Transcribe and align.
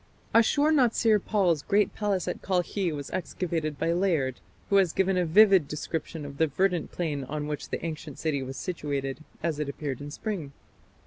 Ashur 0.33 0.71
natsir 0.71 1.19
pal's 1.23 1.61
great 1.61 1.93
palace 1.93 2.27
at 2.27 2.41
Kalkhi 2.41 2.91
was 2.91 3.11
excavated 3.11 3.77
by 3.77 3.93
Layard, 3.93 4.39
who 4.71 4.77
has 4.77 4.93
given 4.93 5.15
a 5.15 5.27
vivid 5.27 5.67
description 5.67 6.25
of 6.25 6.37
the 6.39 6.47
verdant 6.47 6.91
plain 6.91 7.23
on 7.25 7.45
which 7.45 7.69
the 7.69 7.85
ancient 7.85 8.17
city 8.17 8.41
was 8.41 8.57
situated, 8.57 9.23
as 9.43 9.59
it 9.59 9.69
appeared 9.69 10.01
in 10.01 10.09
spring. 10.09 10.53